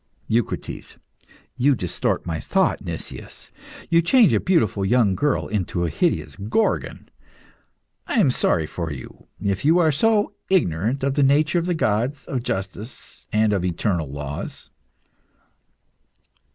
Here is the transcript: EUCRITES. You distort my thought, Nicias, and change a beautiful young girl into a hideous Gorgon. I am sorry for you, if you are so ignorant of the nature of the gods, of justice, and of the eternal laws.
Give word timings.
EUCRITES. 0.29 0.97
You 1.57 1.75
distort 1.75 2.25
my 2.25 2.39
thought, 2.39 2.83
Nicias, 2.83 3.51
and 3.91 4.03
change 4.03 4.33
a 4.33 4.39
beautiful 4.39 4.83
young 4.83 5.13
girl 5.13 5.47
into 5.47 5.85
a 5.85 5.91
hideous 5.91 6.35
Gorgon. 6.37 7.07
I 8.07 8.15
am 8.15 8.31
sorry 8.31 8.65
for 8.65 8.91
you, 8.91 9.27
if 9.39 9.63
you 9.63 9.77
are 9.77 9.91
so 9.91 10.33
ignorant 10.49 11.03
of 11.03 11.13
the 11.13 11.21
nature 11.21 11.59
of 11.59 11.67
the 11.67 11.75
gods, 11.75 12.25
of 12.25 12.41
justice, 12.41 13.27
and 13.31 13.53
of 13.53 13.61
the 13.61 13.67
eternal 13.67 14.11
laws. 14.11 14.71